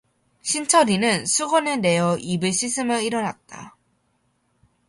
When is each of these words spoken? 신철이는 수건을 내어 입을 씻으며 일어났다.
신철이는 0.41 1.27
수건을 1.27 1.79
내어 1.81 2.17
입을 2.17 2.51
씻으며 2.53 3.01
일어났다. 3.01 3.75